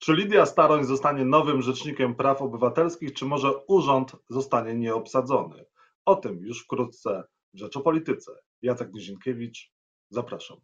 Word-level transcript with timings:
Czy 0.00 0.14
Lidia 0.14 0.46
Staroń 0.46 0.84
zostanie 0.84 1.24
nowym 1.24 1.62
rzecznikiem 1.62 2.14
praw 2.14 2.42
obywatelskich, 2.42 3.12
czy 3.12 3.24
może 3.24 3.52
urząd 3.56 4.12
zostanie 4.28 4.74
nieobsadzony? 4.74 5.64
O 6.04 6.16
tym 6.16 6.38
już 6.38 6.64
wkrótce 6.64 7.24
w 7.54 7.58
Rzeczopolityce. 7.58 8.32
Jacek 8.62 8.92
Nizinkiewicz, 8.92 9.72
zapraszam. 10.10 10.56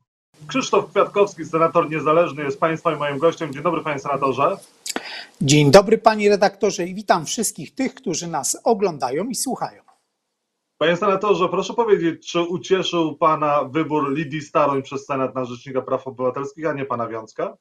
Krzysztof 0.46 0.91
Kwiatkowski, 0.91 1.45
senator 1.45 1.91
niezależny, 1.91 2.43
jest 2.43 2.61
Państwa 2.61 2.93
i 2.93 2.96
moim 2.96 3.19
gościem. 3.19 3.53
Dzień 3.53 3.62
dobry, 3.62 3.83
Panie 3.83 3.99
Senatorze. 3.99 4.57
Dzień 5.41 5.71
dobry, 5.71 5.99
Panie 5.99 6.29
Redaktorze, 6.29 6.87
i 6.87 6.95
witam 6.95 7.27
wszystkich 7.27 7.75
tych, 7.75 7.95
którzy 7.95 8.27
nas 8.27 8.61
oglądają 8.65 9.25
i 9.25 9.35
słuchają. 9.35 9.83
Panie 10.79 10.97
Senatorze, 10.97 11.49
proszę 11.49 11.75
powiedzieć, 11.75 12.31
czy 12.31 12.41
ucieszył 12.41 13.17
Pana 13.17 13.65
wybór 13.65 14.13
Lidii 14.13 14.41
Staroń 14.41 14.83
przez 14.83 15.07
Senat 15.07 15.35
na 15.35 15.45
Rzecznika 15.45 15.83
Praw 15.83 16.07
Obywatelskich, 16.07 16.66
a 16.66 16.73
nie 16.73 16.84
Pana 16.84 17.09
Wiązka? 17.09 17.57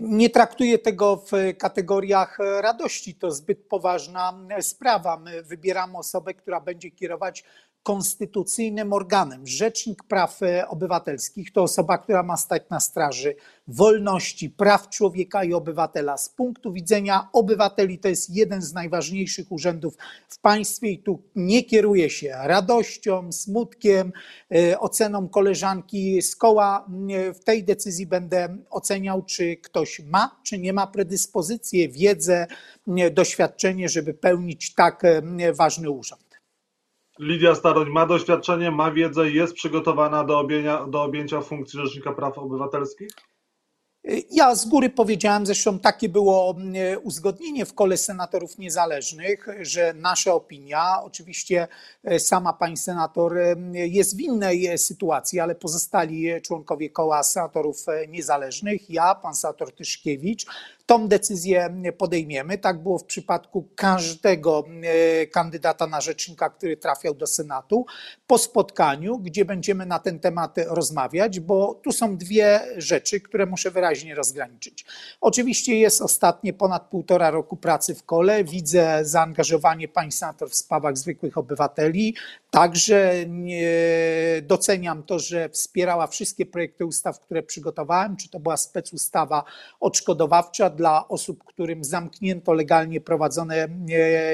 Nie 0.00 0.30
traktuję 0.30 0.78
tego 0.78 1.16
w 1.16 1.56
kategoriach 1.58 2.38
radości. 2.60 3.14
To 3.14 3.30
zbyt 3.30 3.68
poważna 3.68 4.34
sprawa. 4.60 5.16
My 5.16 5.42
wybieramy 5.42 5.98
osobę, 5.98 6.34
która 6.34 6.60
będzie 6.60 6.90
kierować 6.90 7.44
konstytucyjnym 7.88 8.92
organem. 8.92 9.46
Rzecznik 9.46 10.02
Praw 10.02 10.40
Obywatelskich 10.68 11.52
to 11.52 11.62
osoba, 11.62 11.98
która 11.98 12.22
ma 12.22 12.36
stać 12.36 12.62
na 12.70 12.80
straży 12.80 13.34
wolności, 13.68 14.50
praw 14.50 14.88
człowieka 14.88 15.44
i 15.44 15.52
obywatela. 15.52 16.16
Z 16.16 16.28
punktu 16.28 16.72
widzenia 16.72 17.28
obywateli 17.32 17.98
to 17.98 18.08
jest 18.08 18.30
jeden 18.30 18.62
z 18.62 18.72
najważniejszych 18.72 19.52
urzędów 19.52 19.96
w 20.28 20.38
państwie 20.38 20.90
i 20.90 20.98
tu 20.98 21.22
nie 21.36 21.64
kieruje 21.64 22.10
się 22.10 22.34
radością, 22.42 23.32
smutkiem, 23.32 24.12
e, 24.54 24.80
oceną 24.80 25.28
koleżanki 25.28 26.22
z 26.22 26.36
koła. 26.36 26.86
W 27.34 27.44
tej 27.44 27.64
decyzji 27.64 28.06
będę 28.06 28.56
oceniał, 28.70 29.22
czy 29.22 29.56
ktoś 29.56 30.00
ma, 30.00 30.40
czy 30.42 30.58
nie 30.58 30.72
ma 30.72 30.86
predyspozycję, 30.86 31.88
wiedzę, 31.88 32.46
doświadczenie, 33.12 33.88
żeby 33.88 34.14
pełnić 34.14 34.74
tak 34.74 35.04
e, 35.04 35.22
ważny 35.52 35.90
urząd. 35.90 36.27
Lidia 37.18 37.54
Staroń 37.54 37.90
ma 37.90 38.06
doświadczenie, 38.06 38.70
ma 38.70 38.90
wiedzę, 38.90 39.30
jest 39.30 39.54
przygotowana 39.54 40.24
do, 40.24 40.38
objęcia, 40.38 40.86
do 40.86 41.02
objęcia 41.02 41.40
funkcji 41.40 41.80
Rzecznika 41.80 42.12
Praw 42.12 42.38
Obywatelskich? 42.38 43.08
Ja 44.30 44.54
z 44.54 44.68
góry 44.68 44.90
powiedziałem, 44.90 45.46
zresztą 45.46 45.78
takie 45.78 46.08
było 46.08 46.54
mm, 46.56 46.74
uzgodnienie 47.02 47.66
w 47.66 47.74
kole 47.74 47.96
senatorów 47.96 48.58
niezależnych, 48.58 49.46
że 49.60 49.94
nasza 49.94 50.34
opinia, 50.34 51.02
oczywiście 51.02 51.68
e, 52.04 52.20
sama 52.20 52.52
pani 52.52 52.76
senator 52.76 53.38
e, 53.38 53.56
jest 53.74 54.16
w 54.16 54.20
innej 54.20 54.66
e, 54.66 54.78
sytuacji, 54.78 55.40
ale 55.40 55.54
pozostali 55.54 56.42
członkowie 56.42 56.90
koła 56.90 57.22
senatorów 57.22 57.76
niezależnych, 58.08 58.90
ja, 58.90 59.14
pan 59.14 59.34
senator 59.34 59.72
Tyszkiewicz, 59.72 60.46
tą 60.88 61.08
decyzję 61.08 61.82
podejmiemy. 61.98 62.58
Tak 62.58 62.82
było 62.82 62.98
w 62.98 63.04
przypadku 63.04 63.68
każdego 63.76 64.64
e, 64.82 65.26
kandydata 65.26 65.86
na 65.86 66.00
rzecznika, 66.00 66.50
który 66.50 66.76
trafiał 66.76 67.14
do 67.14 67.26
Senatu, 67.26 67.86
po 68.26 68.38
spotkaniu, 68.38 69.18
gdzie 69.18 69.44
będziemy 69.44 69.86
na 69.86 69.98
ten 69.98 70.20
temat 70.20 70.58
rozmawiać, 70.66 71.40
bo 71.40 71.74
tu 71.74 71.92
są 71.92 72.16
dwie 72.16 72.60
rzeczy, 72.76 73.20
które 73.20 73.46
muszę 73.46 73.70
wyraźnie 73.70 74.14
rozgraniczyć. 74.14 74.84
Oczywiście 75.20 75.78
jest 75.78 76.02
ostatnie 76.02 76.52
ponad 76.52 76.82
półtora 76.82 77.30
roku 77.30 77.56
pracy 77.56 77.94
w 77.94 78.04
kole. 78.04 78.44
Widzę 78.44 79.00
zaangażowanie 79.02 79.88
pani 79.88 80.12
senator 80.12 80.50
w 80.50 80.54
sprawach 80.54 80.96
zwykłych 80.96 81.38
obywateli. 81.38 82.14
Także 82.50 83.14
doceniam 84.42 85.02
to, 85.02 85.18
że 85.18 85.48
wspierała 85.48 86.06
wszystkie 86.06 86.46
projekty 86.46 86.86
ustaw, 86.86 87.20
które 87.20 87.42
przygotowałem, 87.42 88.16
czy 88.16 88.30
to 88.30 88.40
była 88.40 88.56
specustawa 88.56 89.44
odszkodowawcza 89.80 90.70
dla 90.78 91.08
osób, 91.08 91.44
którym 91.44 91.84
zamknięto 91.84 92.52
legalnie 92.52 93.00
prowadzone 93.00 93.56
e, 93.64 93.68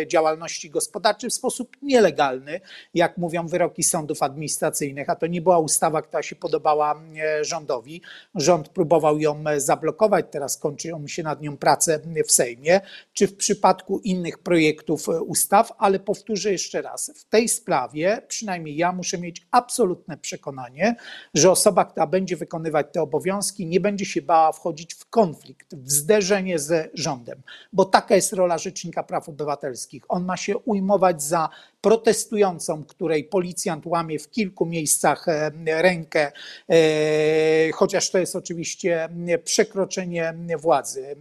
działalności 0.07 0.71
gospodarcze 0.71 1.29
w 1.29 1.35
sposób 1.35 1.77
nielegalny, 1.83 2.61
jak 2.95 3.19
mówią 3.19 3.47
wyroki 3.47 3.83
sądów 3.83 4.23
administracyjnych, 4.23 5.11
a 5.11 5.17
to 5.17 5.27
nie 5.27 5.43
była 5.43 5.59
ustawa, 5.59 6.03
która 6.03 6.23
się 6.23 6.37
podobała 6.37 6.95
e, 7.17 7.45
rządowi. 7.45 8.03
Rząd 8.35 8.69
próbował 8.69 9.19
ją 9.19 9.45
e, 9.47 9.61
zablokować, 9.61 10.27
teraz 10.31 10.59
kończą 10.59 11.07
się 11.07 11.23
nad 11.23 11.41
nią 11.41 11.57
prace 11.57 12.01
w 12.27 12.33
Sejmie, 12.33 12.81
czy 13.13 13.27
w 13.27 13.37
przypadku 13.37 13.99
innych 13.99 14.39
projektów 14.39 15.09
ustaw, 15.09 15.73
ale 15.79 15.99
powtórzę 15.99 16.53
jeszcze 16.53 16.83
raz, 16.83 17.13
w 17.17 17.25
tej 17.25 17.49
sprawie 17.49 18.23
przynajmniej 18.29 18.77
ja 18.77 18.93
muszę 18.93 19.19
mieć 19.19 19.47
absolutne 19.51 20.17
przekonanie, 20.17 20.97
że 21.35 21.51
osoba, 21.51 21.85
która 21.85 22.07
będzie 22.07 22.37
wykonywać 22.37 22.87
te 22.93 23.03
obowiązki, 23.03 23.67
nie 23.67 23.81
będzie 23.81 24.05
się 24.05 24.23
bała 24.23 24.53
wchodzić 24.53 24.95
w 24.95 25.07
konflikt, 25.07 25.75
w 25.75 25.91
zderzenie 25.91 26.34
z 26.57 26.91
rządem, 26.95 27.43
bo 27.73 27.85
taka 27.85 28.15
jest 28.15 28.33
rola 28.33 28.59
Rzecznika 28.59 29.03
Praw 29.03 29.29
Obywatelskich. 29.29 30.03
On 30.09 30.25
ma 30.25 30.37
się 30.37 30.59
ujmować 30.59 31.23
za 31.23 31.49
protestującą, 31.85 32.85
której 32.85 33.25
policjant 33.25 33.87
łamie 33.87 34.19
w 34.19 34.31
kilku 34.31 34.67
miejscach 34.67 35.29
e, 35.29 35.51
rękę, 35.67 36.33
e, 36.69 37.73
chociaż 37.73 38.11
to 38.11 38.19
jest 38.19 38.37
oczywiście 38.37 39.09
przekroczenie 39.45 40.35
władzy, 40.59 41.17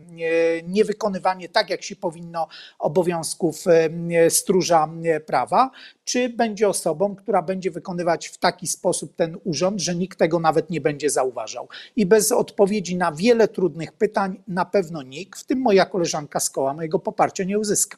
niewykonywanie 0.67 1.49
tak, 1.49 1.69
jak 1.69 1.83
się 1.83 1.95
powinno 1.95 2.47
obowiązków 2.79 3.63
e, 3.67 4.29
stróża 4.29 4.89
prawa, 5.25 5.71
czy 6.05 6.29
będzie 6.29 6.69
osobą, 6.69 7.15
która 7.15 7.41
będzie 7.41 7.71
wykonywać 7.71 8.27
w 8.27 8.37
taki 8.37 8.67
sposób 8.67 9.15
ten 9.15 9.37
urząd, 9.43 9.81
że 9.81 9.95
nikt 9.95 10.19
tego 10.19 10.39
nawet 10.39 10.69
nie 10.69 10.81
będzie 10.81 11.09
zauważał. 11.09 11.67
I 11.95 12.05
bez 12.05 12.31
odpowiedzi 12.31 12.95
na 12.95 13.11
wiele 13.11 13.47
trudnych 13.47 13.91
pytań 13.91 14.41
na 14.47 14.65
pewno 14.65 15.01
nikt, 15.03 15.39
w 15.39 15.45
tym 15.45 15.61
moja 15.61 15.85
koleżanka 15.85 16.39
z 16.39 16.49
koła, 16.49 16.73
mojego 16.73 16.99
poparcia 16.99 17.43
nie 17.43 17.59
uzyska. 17.59 17.97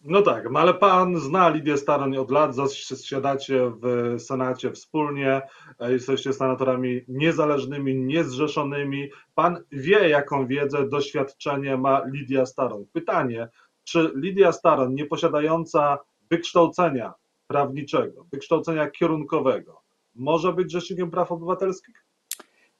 No 0.00 0.22
tak, 0.22 0.50
no 0.50 0.60
ale 0.60 0.74
pan 0.74 1.20
zna 1.20 1.48
Lidię 1.48 1.76
Staroń 1.76 2.16
od 2.16 2.30
lat, 2.30 2.54
zasiadacie 2.54 3.72
w 3.82 4.14
Senacie 4.20 4.72
wspólnie, 4.72 5.42
e, 5.78 5.92
jesteście 5.92 6.32
senatorami 6.32 7.00
niezależnymi, 7.08 7.94
niezrzeszonymi. 7.94 9.10
Pan 9.34 9.64
wie, 9.72 10.08
jaką 10.08 10.46
wiedzę, 10.46 10.88
doświadczenie 10.88 11.76
ma 11.76 12.02
Lidia 12.04 12.46
Staroń. 12.46 12.84
Pytanie, 12.92 13.48
czy 13.84 14.12
Lidia 14.14 14.52
Staroń, 14.52 14.94
nie 14.94 15.06
posiadająca 15.06 15.98
wykształcenia 16.30 17.14
prawniczego, 17.46 18.26
wykształcenia 18.32 18.90
kierunkowego, 18.90 19.82
może 20.14 20.52
być 20.52 20.72
rzecznikiem 20.72 21.10
praw 21.10 21.32
obywatelskich? 21.32 22.07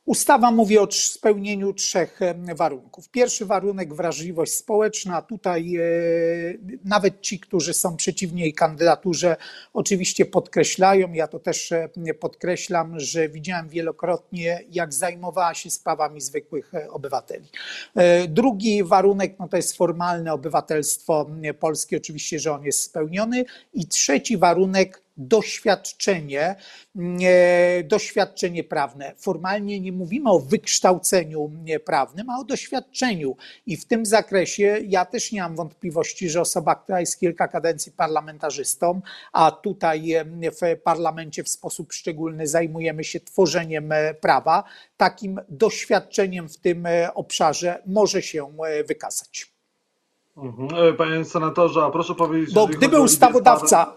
Ustawa 0.09 0.51
mówi 0.51 0.79
o 0.79 0.89
spełnieniu 0.91 1.73
trzech 1.73 2.21
warunków. 2.55 3.09
Pierwszy 3.09 3.47
warunek 3.47 3.95
wrażliwość 3.95 4.55
społeczna. 4.55 5.23
Tutaj 5.23 5.77
e, 5.77 5.83
nawet 6.85 7.21
ci, 7.21 7.41
którzy 7.41 7.75
są 7.75 7.97
przeciwni 7.97 8.41
jej 8.41 8.55
kandydaturze, 8.55 9.37
oczywiście 9.73 10.27
podkreślają, 10.27 11.13
ja 11.13 11.27
to 11.27 11.39
też 11.39 11.73
podkreślam, 12.21 13.01
że 13.01 13.29
widziałem 13.29 13.69
wielokrotnie, 13.69 14.65
jak 14.71 14.95
zajmowała 14.95 15.55
się 15.55 15.71
sprawami 15.71 16.21
zwykłych 16.21 16.75
e, 16.75 16.91
obywateli. 16.91 17.49
E, 17.95 18.29
drugi 18.29 18.85
warunek 18.85 19.37
no 19.39 19.49
to 19.49 19.57
jest 19.57 19.77
formalne 19.77 20.33
obywatelstwo 20.33 21.31
polskie, 21.59 21.97
oczywiście, 21.97 22.39
że 22.39 22.53
on 22.53 22.65
jest 22.65 22.83
spełniony. 22.83 23.45
I 23.73 23.87
trzeci 23.87 24.37
warunek 24.37 25.08
doświadczenie, 25.19 26.57
doświadczenie 27.85 28.65
prawne. 28.65 29.15
Formalnie 29.17 29.81
nie 29.81 29.93
mówimy 29.93 30.31
o 30.31 30.39
wykształceniu 30.41 31.51
prawnym, 31.85 32.31
a 32.31 32.41
o 32.41 32.45
doświadczeniu. 32.45 33.37
I 33.67 33.77
w 33.77 33.87
tym 33.87 34.07
zakresie 34.07 34.79
ja 34.87 35.05
też 35.05 35.33
nie 35.33 35.41
mam 35.41 35.57
wątpliwości, 35.57 36.31
że 36.31 36.41
osoba, 36.41 36.75
która 36.75 37.01
jest 37.01 37.21
kilka 37.21 37.49
kadencji 37.49 37.93
parlamentarzystą, 37.93 39.01
a 39.33 39.51
tutaj 39.51 40.15
w 40.27 40.81
parlamencie 40.85 41.45
w 41.45 41.49
sposób 41.49 41.93
szczególny 41.93 42.47
zajmujemy 42.47 43.05
się 43.05 43.21
tworzeniem 43.21 43.93
prawa, 44.21 44.65
takim 44.97 45.41
doświadczeniem 45.49 46.49
w 46.49 46.57
tym 46.57 46.87
obszarze 47.15 47.83
może 47.87 48.23
się 48.23 48.53
wykazać. 48.89 49.58
Mhm. 50.43 50.69
E, 50.89 50.93
panie 50.93 51.25
senatorze, 51.25 51.83
a 51.83 51.91
proszę 51.91 52.15
powiedzieć. 52.15 52.55
Bo 52.55 52.67
gdyby 52.67 53.01
ustawodawca, 53.01 53.95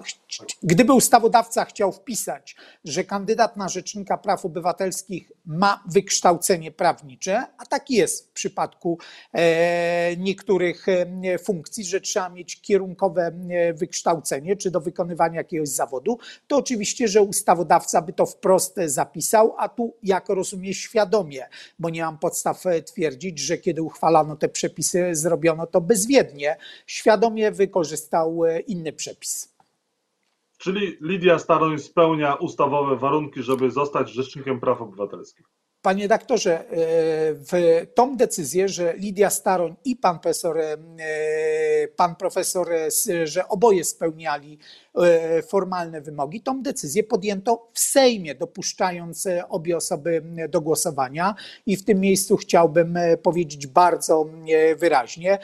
gdyby 0.64 0.94
ustawodawca 0.94 1.66
chciał 1.66 1.92
wpisać, 1.92 2.56
że 2.86 3.04
kandydat 3.04 3.58
na 3.58 3.70
rzecznika 3.70 4.18
praw 4.18 4.46
obywatelskich 4.46 5.32
ma 5.46 5.84
wykształcenie 5.88 6.72
prawnicze, 6.72 7.44
a 7.58 7.66
tak 7.66 7.90
jest 7.90 8.30
w 8.30 8.32
przypadku 8.32 8.98
e, 9.34 10.18
niektórych 10.18 10.86
e, 10.90 11.38
funkcji, 11.40 11.84
że 11.84 12.02
trzeba 12.02 12.30
mieć 12.30 12.62
kierunkowe 12.62 13.32
wykształcenie 13.74 14.56
czy 14.56 14.72
do 14.72 14.82
wykonywania 14.82 15.38
jakiegoś 15.38 15.70
zawodu, 15.70 16.20
to 16.48 16.58
oczywiście, 16.58 17.08
że 17.08 17.22
ustawodawca 17.22 18.02
by 18.02 18.14
to 18.14 18.26
wprost 18.26 18.76
zapisał, 18.86 19.56
a 19.58 19.70
tu, 19.70 19.94
jak 20.04 20.30
rozumiem, 20.30 20.74
świadomie, 20.74 21.46
bo 21.80 21.90
nie 21.90 22.02
mam 22.02 22.18
podstaw 22.18 22.64
twierdzić, 22.86 23.40
że 23.40 23.58
kiedy 23.58 23.82
uchwalano 23.82 24.36
te 24.36 24.50
przepisy, 24.50 25.10
zrobiono 25.16 25.68
to 25.68 25.82
bezwiednie 25.82 26.31
świadomie 26.88 27.52
wykorzystał 27.52 28.46
e, 28.46 28.60
inny 28.60 28.94
przepis. 28.94 29.56
Czyli 30.58 30.98
Lidia 31.02 31.40
Staroń 31.40 31.80
spełnia 31.80 32.36
ustawowe 32.36 32.96
warunki, 32.96 33.44
żeby 33.44 33.72
zostać 33.72 34.12
Rzecznikiem 34.12 34.60
Praw 34.60 34.82
Obywatelskich. 34.82 35.46
Panie 35.82 36.08
doktorze, 36.08 36.60
e, 36.60 36.66
w 37.34 37.86
tą 37.96 38.18
decyzję, 38.18 38.70
że 38.70 38.94
Lidia 38.98 39.30
Staroń 39.30 39.76
i 39.86 39.96
pan 39.96 40.20
profesor, 40.20 40.58
e, 40.58 40.78
pan 41.96 42.16
profesor, 42.16 42.70
że 43.24 43.48
oboje 43.48 43.84
spełniali 43.84 44.60
formalne 45.48 46.02
wymogi. 46.02 46.42
Tą 46.42 46.62
decyzję 46.62 47.04
podjęto 47.04 47.68
w 47.74 47.80
Sejmie, 47.80 48.36
dopuszczając 48.36 49.26
e, 49.26 49.50
obie 49.50 49.78
osoby 49.78 50.24
do 50.50 50.62
głosowania. 50.62 51.36
I 51.66 51.78
w 51.78 51.86
tym 51.86 52.00
miejscu 52.00 52.38
chciałbym 52.38 52.98
e, 52.98 53.18
powiedzieć 53.18 53.68
bardzo 53.68 54.26
wyraźnie, 54.78 55.40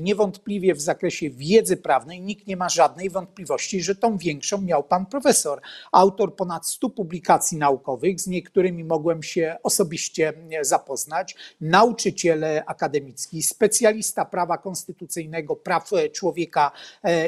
niewątpliwie 0.00 0.74
w 0.74 0.80
zakresie 0.80 1.30
wiedzy 1.30 1.76
prawnej 1.76 2.20
nikt 2.20 2.46
nie 2.46 2.56
ma 2.56 2.68
żadnej 2.68 3.10
wątpliwości, 3.10 3.82
że 3.82 3.94
tą 3.94 4.18
większą 4.18 4.60
miał 4.60 4.84
pan 4.84 5.06
profesor, 5.06 5.60
autor 5.92 6.36
ponad 6.36 6.66
100 6.66 6.90
publikacji 6.90 7.58
naukowych, 7.58 8.20
z 8.20 8.26
niektórymi 8.26 8.84
mogłem 8.84 9.22
się 9.22 9.56
osobiście 9.62 10.32
zapoznać, 10.60 11.36
nauczyciel 11.60 12.44
akademicki, 12.66 13.42
specjalista 13.42 14.24
prawa 14.24 14.58
konstytucyjnego, 14.58 15.56
praw 15.56 15.90
człowieka 16.12 16.70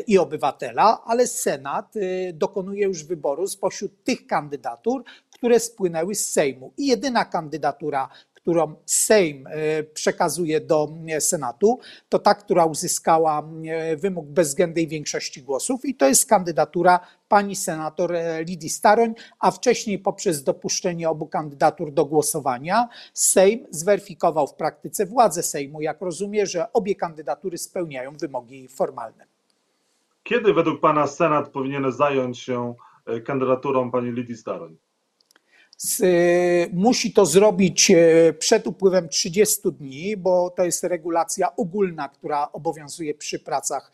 i 0.06 0.19
obywatela, 0.19 1.02
ale 1.05 1.26
sen 1.26 1.59
Senat 1.60 1.96
y, 1.96 2.32
dokonuje 2.34 2.86
już 2.86 3.04
wyboru 3.04 3.46
spośród 3.46 4.04
tych 4.04 4.26
kandydatur, 4.26 5.04
które 5.30 5.60
spłynęły 5.60 6.14
z 6.14 6.30
Sejmu. 6.30 6.72
I 6.76 6.86
jedyna 6.86 7.24
kandydatura, 7.24 8.08
którą 8.34 8.74
Sejm 8.86 9.46
y, 9.46 9.84
przekazuje 9.94 10.60
do 10.60 10.88
y, 11.16 11.20
Senatu, 11.20 11.78
to 12.08 12.18
ta, 12.18 12.34
która 12.34 12.64
uzyskała 12.64 13.48
wymóg 13.96 14.26
bezwzględnej 14.26 14.88
większości 14.88 15.42
głosów, 15.42 15.84
i 15.84 15.94
to 15.94 16.08
jest 16.08 16.26
kandydatura 16.26 17.00
pani 17.28 17.56
senator 17.56 18.14
Lidii 18.46 18.70
Staroń, 18.70 19.14
a 19.38 19.50
wcześniej 19.50 19.98
poprzez 19.98 20.42
dopuszczenie 20.42 21.10
obu 21.10 21.26
kandydatur 21.26 21.92
do 21.92 22.04
głosowania 22.04 22.88
Sejm 23.14 23.66
zweryfikował 23.70 24.46
w 24.46 24.54
praktyce 24.54 25.06
władzę 25.06 25.42
Sejmu, 25.42 25.80
jak 25.80 26.00
rozumie, 26.00 26.46
że 26.46 26.72
obie 26.72 26.94
kandydatury 26.94 27.58
spełniają 27.58 28.16
wymogi 28.16 28.68
formalne. 28.68 29.39
Kiedy 30.22 30.55
według 30.55 30.81
Pana 30.81 31.06
Senat 31.06 31.49
powinien 31.49 31.93
zająć 31.93 32.38
się 32.38 32.75
e, 33.06 33.20
kandydaturą 33.20 33.90
Pani 33.90 34.12
Lidii 34.12 34.37
Staroń? 34.37 34.76
musi 36.72 37.12
to 37.12 37.26
zrobić 37.26 37.90
e, 37.90 38.32
przed 38.32 38.67
upływem 38.67 39.08
30 39.08 39.61
dni, 39.72 40.17
bo 40.17 40.50
to 40.50 40.64
jest 40.64 40.84
regulacja 40.84 41.56
ogólna, 41.56 42.08
która 42.08 42.52
obowiązuje 42.52 43.14
przy 43.14 43.38
pracach 43.38 43.93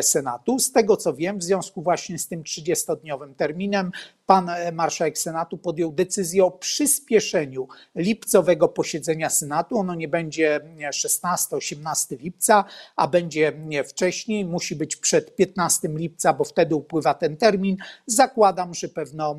Senatu. 0.00 0.58
Z 0.58 0.72
tego 0.72 0.96
co 0.96 1.14
wiem, 1.14 1.38
w 1.38 1.42
związku 1.42 1.82
właśnie 1.82 2.18
z 2.18 2.28
tym 2.28 2.42
30-dniowym 2.42 3.34
terminem, 3.34 3.90
pan 4.26 4.48
e, 4.48 4.72
marszałek 4.72 5.18
Senatu 5.18 5.58
podjął 5.58 5.92
decyzję 5.92 6.44
o 6.44 6.50
przyspieszeniu 6.50 7.68
lipcowego 7.94 8.68
posiedzenia 8.68 9.30
Senatu. 9.30 9.78
Ono 9.78 9.94
nie 9.94 10.08
będzie 10.08 10.60
16-18 10.90 12.20
lipca, 12.20 12.64
a 12.96 13.08
będzie 13.08 13.52
wcześniej. 13.88 14.44
Musi 14.44 14.76
być 14.76 14.96
przed 14.96 15.36
15 15.36 15.88
lipca, 15.88 16.32
bo 16.32 16.44
wtedy 16.44 16.74
upływa 16.74 17.14
ten 17.14 17.36
termin. 17.36 17.76
Zakładam, 18.06 18.74
że 18.74 18.88
pewno 18.88 19.36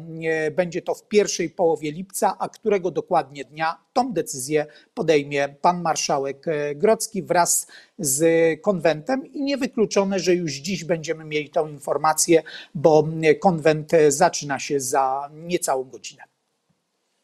będzie 0.56 0.82
to 0.82 0.96
w 0.96 1.08
pierwszej 1.08 1.50
połowie 1.50 1.92
lipca, 1.92 2.38
a 2.40 2.50
którego 2.50 2.92
dokładnie 2.92 3.46
dnia 3.46 3.86
tą 3.94 4.14
decyzję 4.14 4.66
podejmie 4.94 5.50
pan 5.62 5.82
marszałek 5.82 6.48
e, 6.48 6.76
Grocki 6.76 7.24
wraz 7.24 7.68
z 8.00 8.22
konwentem 8.62 9.26
i 9.26 9.42
niewykluczone, 9.42 10.20
że 10.20 10.36
już 10.36 10.52
dziś 10.52 10.84
będziemy 10.84 11.26
mieli 11.26 11.50
tą 11.50 11.68
informację, 11.68 12.44
bo 12.76 13.08
konwent 13.42 13.92
zaczyna 14.08 14.60
się 14.60 14.80
za 14.80 15.30
niecałą 15.34 15.84
godzinę. 15.84 16.24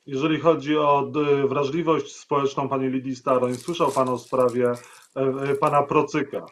Jeżeli 0.05 0.39
chodzi 0.39 0.77
o 0.77 1.11
wrażliwość 1.47 2.15
społeczną 2.15 2.69
pani 2.69 2.87
Lidii 2.89 3.15
Staroń, 3.15 3.55
słyszał 3.55 3.91
pan 3.91 4.09
o 4.09 4.17
sprawie 4.17 4.69
e, 4.69 4.75
e, 5.15 5.55
pana 5.55 5.83
Procyka, 5.83 6.45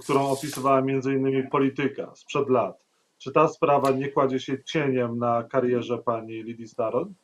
którą 0.00 0.28
opisywała 0.28 0.80
między 0.80 1.12
innymi 1.12 1.48
polityka 1.48 2.12
sprzed 2.14 2.48
lat. 2.48 2.84
Czy 3.18 3.32
ta 3.32 3.48
sprawa 3.48 3.90
nie 3.90 4.08
kładzie 4.08 4.40
się 4.40 4.64
cieniem 4.64 5.18
na 5.18 5.42
karierze 5.42 5.98
pani 5.98 6.42
Lidii 6.42 6.68
Staroń? 6.68 7.14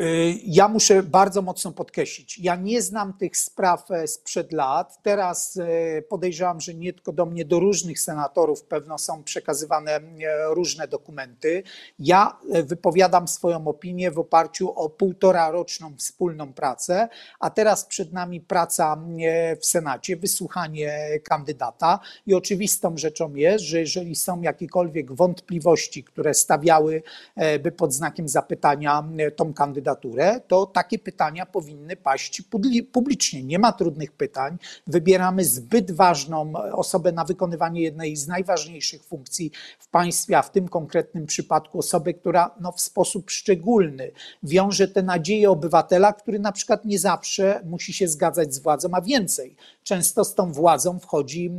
Y, 0.00 0.40
ja 0.44 0.68
muszę 0.68 1.02
bardzo 1.02 1.42
mocno 1.42 1.72
podkreślić, 1.72 2.38
ja 2.38 2.56
nie 2.56 2.82
znam 2.82 3.12
tych 3.12 3.36
spraw 3.36 3.90
e, 3.90 4.06
sprzed 4.06 4.52
lat. 4.52 5.02
Teraz 5.02 5.56
e, 5.56 6.02
podejrzewam, 6.02 6.60
że 6.60 6.74
nie 6.74 6.92
tylko 6.92 7.12
do 7.12 7.26
mnie, 7.26 7.44
do 7.44 7.60
różnych 7.60 8.00
senatorów 8.00 8.62
pewno 8.62 8.98
są 8.98 9.22
przekazywane 9.22 9.90
e, 9.92 10.00
różne 10.50 10.88
dokumenty. 10.88 11.62
Ja 11.98 12.38
wypowiadam 12.64 13.28
swoją 13.28 13.68
opinię 13.68 14.10
w 14.10 14.18
oparciu 14.18 14.72
o 14.72 14.90
półtora 14.90 15.50
roczną 15.50 15.96
wspólną 15.96 16.52
pracę, 16.52 17.08
a 17.40 17.50
teraz 17.50 17.84
przed 17.84 18.12
nami 18.12 18.40
praca 18.40 18.96
w 19.60 19.66
Senacie, 19.66 20.16
wysłuchanie 20.16 21.20
kandydata 21.24 22.00
i 22.26 22.34
oczywistą 22.34 22.96
rzeczą 22.96 23.34
jest, 23.34 23.64
że 23.64 23.80
jeżeli 23.80 24.14
są 24.16 24.42
jakiekolwiek 24.42 25.12
wątpliwości, 25.12 26.04
które 26.04 26.34
stawiałyby 26.34 27.72
pod 27.76 27.92
znakiem 27.92 28.28
zapytania 28.28 29.04
tą 29.36 29.54
kandydaturę, 29.54 29.87
kandydaturę, 29.88 30.40
to 30.48 30.66
takie 30.66 30.98
pytania 30.98 31.46
powinny 31.46 31.96
paść 31.96 32.42
publicznie. 32.92 33.42
Nie 33.42 33.58
ma 33.58 33.72
trudnych 33.72 34.12
pytań. 34.12 34.58
Wybieramy 34.86 35.44
zbyt 35.44 35.90
ważną 35.90 36.52
osobę 36.72 37.12
na 37.12 37.24
wykonywanie 37.24 37.82
jednej 37.82 38.16
z 38.16 38.28
najważniejszych 38.28 39.04
funkcji 39.04 39.50
w 39.78 39.88
państwie, 39.88 40.38
a 40.38 40.42
w 40.42 40.50
tym 40.50 40.68
konkretnym 40.68 41.26
przypadku 41.26 41.78
osobę, 41.78 42.14
która 42.14 42.50
no, 42.60 42.72
w 42.72 42.80
sposób 42.80 43.30
szczególny 43.30 44.12
wiąże 44.42 44.88
te 44.88 45.02
nadzieje 45.02 45.50
obywatela, 45.50 46.12
który 46.12 46.38
na 46.38 46.52
przykład 46.52 46.84
nie 46.84 46.98
zawsze 46.98 47.60
musi 47.64 47.92
się 47.92 48.08
zgadzać 48.08 48.54
z 48.54 48.58
władzą, 48.58 48.88
a 48.92 49.00
więcej. 49.00 49.56
Często 49.88 50.24
z 50.24 50.34
tą 50.34 50.52
władzą 50.52 50.98
wchodzi 50.98 51.50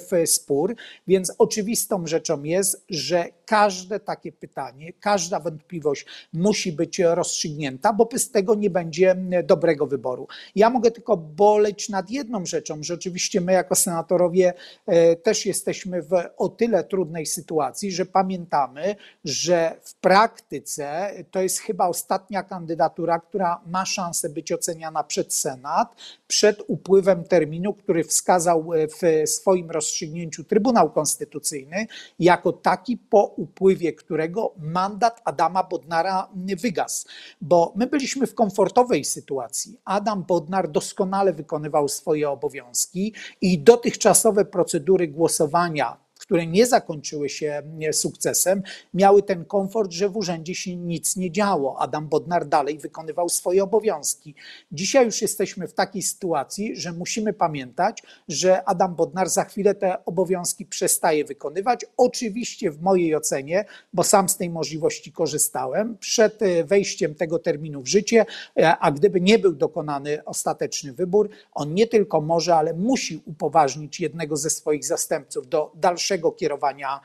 w 0.00 0.28
spór, 0.30 0.74
więc 1.06 1.32
oczywistą 1.38 2.06
rzeczą 2.06 2.42
jest, 2.42 2.84
że 2.90 3.24
każde 3.46 4.00
takie 4.00 4.32
pytanie, 4.32 4.92
każda 5.00 5.40
wątpliwość 5.40 6.06
musi 6.32 6.72
być 6.72 6.98
rozstrzygnięta, 6.98 7.92
bo 7.92 8.04
bez 8.04 8.30
tego 8.30 8.54
nie 8.54 8.70
będzie 8.70 9.16
dobrego 9.44 9.86
wyboru. 9.86 10.26
Ja 10.54 10.70
mogę 10.70 10.90
tylko 10.90 11.16
boleć 11.16 11.88
nad 11.88 12.10
jedną 12.10 12.46
rzeczą, 12.46 12.82
że 12.82 12.94
oczywiście 12.94 13.40
my 13.40 13.52
jako 13.52 13.74
senatorowie 13.74 14.52
e, 14.86 15.16
też 15.16 15.46
jesteśmy 15.46 16.02
w 16.02 16.12
o 16.36 16.48
tyle 16.48 16.84
trudnej 16.84 17.26
sytuacji, 17.26 17.92
że 17.92 18.06
pamiętamy, 18.06 18.96
że 19.24 19.76
w 19.82 19.94
praktyce 19.94 21.10
to 21.30 21.42
jest 21.42 21.58
chyba 21.58 21.88
ostatnia 21.88 22.42
kandydatura, 22.42 23.18
która 23.18 23.60
ma 23.66 23.86
szansę 23.86 24.28
być 24.28 24.52
oceniana 24.52 25.04
przed 25.04 25.34
Senat, 25.34 25.94
przed 26.26 26.62
upływem 26.66 27.24
terminu, 27.24 27.65
który 27.72 28.04
wskazał 28.04 28.70
w 29.00 29.28
swoim 29.30 29.70
rozstrzygnięciu 29.70 30.44
Trybunał 30.44 30.90
Konstytucyjny, 30.90 31.86
jako 32.18 32.52
taki 32.52 32.96
po 32.96 33.24
upływie 33.24 33.92
którego 33.92 34.54
mandat 34.58 35.20
Adama 35.24 35.64
Bodnara 35.64 36.28
wygasł. 36.62 37.06
Bo 37.40 37.72
my 37.76 37.86
byliśmy 37.86 38.26
w 38.26 38.34
komfortowej 38.34 39.04
sytuacji. 39.04 39.80
Adam 39.84 40.24
Bodnar 40.24 40.70
doskonale 40.70 41.32
wykonywał 41.32 41.88
swoje 41.88 42.30
obowiązki 42.30 43.14
i 43.40 43.58
dotychczasowe 43.58 44.44
procedury 44.44 45.08
głosowania 45.08 46.05
które 46.26 46.46
nie 46.46 46.66
zakończyły 46.66 47.28
się 47.28 47.62
sukcesem, 47.92 48.62
miały 48.94 49.22
ten 49.22 49.44
komfort, 49.44 49.92
że 49.92 50.08
w 50.08 50.16
urzędzie 50.16 50.54
się 50.54 50.76
nic 50.76 51.16
nie 51.16 51.30
działo. 51.30 51.78
Adam 51.78 52.08
Bodnar 52.08 52.46
dalej 52.46 52.78
wykonywał 52.78 53.28
swoje 53.28 53.64
obowiązki. 53.64 54.34
Dzisiaj 54.72 55.04
już 55.04 55.22
jesteśmy 55.22 55.68
w 55.68 55.74
takiej 55.74 56.02
sytuacji, 56.02 56.76
że 56.76 56.92
musimy 56.92 57.32
pamiętać, 57.32 58.02
że 58.28 58.64
Adam 58.64 58.94
Bodnar 58.94 59.28
za 59.28 59.44
chwilę 59.44 59.74
te 59.74 60.04
obowiązki 60.04 60.66
przestaje 60.66 61.24
wykonywać. 61.24 61.86
Oczywiście 61.96 62.70
w 62.70 62.82
mojej 62.82 63.14
ocenie, 63.14 63.64
bo 63.92 64.04
sam 64.04 64.28
z 64.28 64.36
tej 64.36 64.50
możliwości 64.50 65.12
korzystałem, 65.12 65.96
przed 65.98 66.42
e, 66.42 66.64
wejściem 66.64 67.14
tego 67.14 67.38
terminu 67.38 67.82
w 67.82 67.86
życie, 67.86 68.26
e, 68.58 68.76
a 68.78 68.92
gdyby 68.92 69.20
nie 69.20 69.38
był 69.38 69.52
dokonany 69.52 70.24
ostateczny 70.24 70.92
wybór, 70.92 71.28
on 71.52 71.74
nie 71.74 71.86
tylko 71.86 72.20
może, 72.20 72.54
ale 72.54 72.74
musi 72.74 73.22
upoważnić 73.26 74.00
jednego 74.00 74.36
ze 74.36 74.50
swoich 74.50 74.84
zastępców 74.84 75.48
do 75.48 75.72
dalszego 75.74 76.15
dalszego 76.16 76.32
kierowania, 76.32 77.00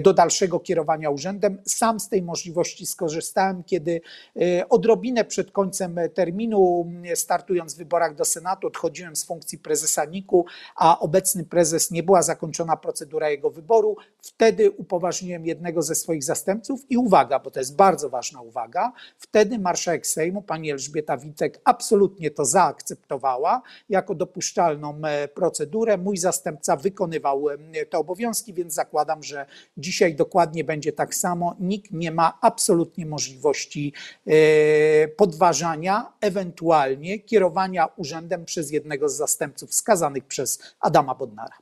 do 0.00 0.14
dalszego 0.14 0.60
kierowania 0.60 1.10
urzędem. 1.10 1.58
Sam 1.66 2.00
z 2.00 2.08
tej 2.08 2.22
możliwości 2.22 2.86
skorzystałem, 2.86 3.64
kiedy 3.64 4.00
y, 4.36 4.68
odrobinę 4.68 5.24
przed 5.24 5.50
końcem 5.50 5.96
terminu, 6.14 6.86
mm, 6.88 7.16
startując 7.16 7.74
w 7.74 7.78
wyborach 7.78 8.14
do 8.14 8.24
Senatu, 8.24 8.66
odchodziłem 8.66 9.16
z 9.16 9.24
funkcji 9.24 9.58
prezesa 9.58 10.04
NIK-u, 10.04 10.44
a 10.76 10.98
obecny 10.98 11.44
prezes 11.44 11.90
nie 11.90 12.02
była 12.02 12.22
zakończona 12.22 12.76
procedura 12.76 13.30
jego 13.30 13.50
wyboru. 13.50 13.96
Wtedy 14.22 14.70
upoważniłem 14.70 15.46
jednego 15.46 15.82
ze 15.82 15.94
swoich 15.94 16.24
zastępców 16.24 16.90
i 16.90 16.96
uwaga, 16.96 17.38
bo 17.38 17.50
to 17.50 17.60
jest 17.60 17.76
bardzo 17.76 18.08
ważna 18.08 18.40
uwaga, 18.40 18.92
wtedy 19.18 19.58
marszałek 19.58 20.06
Sejmu, 20.06 20.42
pani 20.42 20.70
Elżbieta 20.70 21.16
Witek, 21.16 21.60
absolutnie 21.64 22.30
to 22.30 22.44
zaakceptowała 22.44 23.62
jako 23.88 24.14
dopuszczalną 24.14 25.00
e, 25.04 25.28
procedurę. 25.28 25.98
Mój 25.98 26.16
zastępca 26.16 26.76
wykonywał 26.76 27.50
e, 27.50 27.86
te 27.86 27.98
obowiązki 27.98 28.29
obowiązki, 28.30 28.54
więc 28.54 28.74
zakładam, 28.74 29.22
że 29.22 29.46
dzisiaj 29.76 30.14
dokładnie 30.14 30.64
będzie 30.64 30.92
tak 30.92 31.14
samo. 31.14 31.56
Nikt 31.60 31.92
nie 31.92 32.10
ma 32.10 32.38
absolutnie 32.40 33.06
możliwości 33.06 33.92
e, 34.26 35.08
podważania, 35.08 36.12
ewentualnie 36.20 37.18
kierowania 37.18 37.88
urzędem 37.96 38.44
przez 38.44 38.70
jednego 38.70 39.08
z 39.08 39.16
zastępców 39.16 39.70
wskazanych 39.70 40.24
przez 40.24 40.74
Adama 40.80 41.14
Bodnara. 41.14 41.56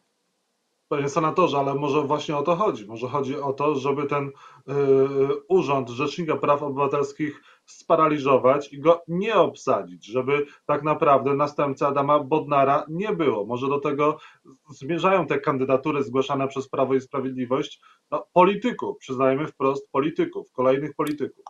Panie 0.89 1.09
senatorze, 1.09 1.59
ale 1.59 1.75
może 1.75 2.03
właśnie 2.03 2.37
o 2.37 2.43
to 2.43 2.57
chodzi. 2.57 2.87
Może 2.87 3.09
chodzi 3.09 3.37
o 3.37 3.53
to, 3.53 3.75
żeby 3.75 4.07
ten 4.07 4.29
y, 4.29 4.33
urząd 5.49 5.89
Rzecznika 5.89 6.37
Praw 6.37 6.63
Obywatelskich 6.63 7.41
sparaliżować 7.71 8.73
i 8.73 8.81
go 8.81 9.03
nie 9.09 9.35
obsadzić, 9.35 10.07
żeby 10.07 10.47
tak 10.67 10.83
naprawdę 10.83 11.35
następcy 11.35 11.87
Adama 11.87 12.19
Bodnara 12.19 12.87
nie 12.89 13.13
było. 13.13 13.47
Może 13.47 13.69
do 13.69 13.81
tego 13.81 14.19
zmierzają 14.71 15.27
te 15.27 15.39
kandydatury 15.39 16.03
zgłaszane 16.03 16.49
przez 16.49 16.69
Prawo 16.69 16.95
i 16.95 17.01
Sprawiedliwość 17.01 17.81
no, 18.11 18.27
polityków, 18.33 18.99
przyznajmy 18.99 19.47
wprost 19.47 19.91
polityków, 19.91 20.53
kolejnych 20.53 20.95
polityków. 20.95 21.45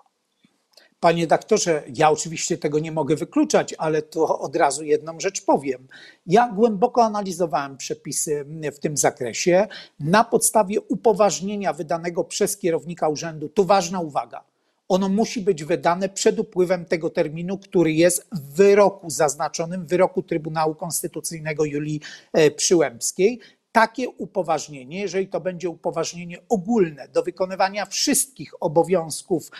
Panie 1.00 1.26
doktorze, 1.26 1.82
ja 1.94 2.10
oczywiście 2.10 2.58
tego 2.58 2.78
nie 2.78 2.92
mogę 2.92 3.16
wykluczać, 3.16 3.74
ale 3.78 4.02
to 4.02 4.38
od 4.38 4.56
razu 4.56 4.84
jedną 4.84 5.20
rzecz 5.20 5.44
powiem. 5.44 5.88
Ja 6.26 6.52
głęboko 6.52 7.04
analizowałem 7.04 7.76
przepisy 7.76 8.46
w 8.72 8.78
tym 8.78 8.96
zakresie 8.96 9.66
na 10.00 10.24
podstawie 10.24 10.80
upoważnienia 10.80 11.72
wydanego 11.72 12.24
przez 12.24 12.58
kierownika 12.58 13.08
urzędu. 13.08 13.48
Tu 13.48 13.64
ważna 13.64 14.00
uwaga. 14.00 14.44
Ono 14.88 15.08
musi 15.08 15.40
być 15.40 15.64
wydane 15.64 16.08
przed 16.08 16.38
upływem 16.38 16.84
tego 16.84 17.10
terminu, 17.10 17.58
który 17.58 17.92
jest 17.92 18.28
w 18.32 18.54
wyroku 18.54 19.10
zaznaczonym, 19.10 19.84
w 19.84 19.88
wyroku 19.88 20.22
Trybunału 20.22 20.74
Konstytucyjnego 20.74 21.64
Julii 21.64 22.00
e, 22.32 22.50
Przyłębskiej. 22.50 23.40
Takie 23.72 24.08
upoważnienie, 24.08 25.00
jeżeli 25.00 25.28
to 25.28 25.40
będzie 25.40 25.68
upoważnienie 25.70 26.38
ogólne 26.48 27.08
do 27.08 27.22
wykonywania 27.22 27.86
wszystkich 27.86 28.62
obowiązków 28.62 29.50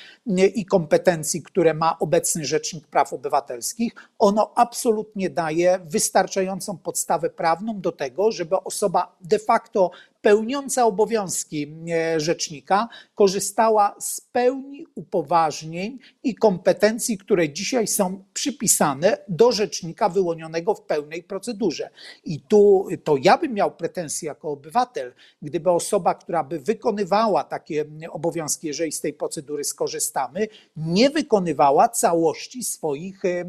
i 0.55 0.65
kompetencji, 0.65 1.43
które 1.43 1.75
ma 1.75 1.99
obecny 1.99 2.45
Rzecznik 2.45 2.87
Praw 2.87 3.13
Obywatelskich, 3.13 3.93
ono 4.19 4.53
absolutnie 4.55 5.31
daje 5.31 5.79
wystarczającą 5.85 6.79
podstawę 6.79 7.31
prawną 7.31 7.81
do 7.81 7.93
tego, 7.93 8.33
żeby 8.33 8.57
osoba 8.57 9.17
de 9.21 9.39
facto 9.39 9.91
pełniąca 10.29 10.87
obowiązki 10.87 11.77
e, 11.91 12.21
rzecznika 12.21 12.89
korzystała 13.15 13.95
z 14.01 14.21
pełni 14.21 14.87
upoważnień 14.95 15.99
i 16.23 16.35
kompetencji, 16.35 17.19
które 17.19 17.53
dzisiaj 17.53 17.87
są 17.87 18.25
przypisane 18.35 19.19
do 19.29 19.53
rzecznika 19.53 20.09
wyłonionego 20.09 20.75
w 20.75 20.83
pełnej 20.83 21.23
procedurze. 21.23 21.91
I 22.25 22.41
tu 22.41 22.87
to 23.05 23.17
ja 23.23 23.39
bym 23.39 23.55
miał 23.55 23.71
pretensje 23.71 24.27
jako 24.27 24.51
obywatel, 24.51 25.13
gdyby 25.43 25.71
osoba, 25.71 26.15
która 26.15 26.45
by 26.45 26.61
wykonywała 26.61 27.45
takie 27.45 27.85
obowiązki, 28.11 28.67
jeżeli 28.67 28.93
z 28.93 29.01
tej 29.01 29.13
procedury 29.13 29.65
skorzystamy, 29.65 30.49
nie 30.77 31.11
wykonywała 31.11 31.89
całości 31.89 32.65
swoich, 32.65 33.25
e, 33.25 33.45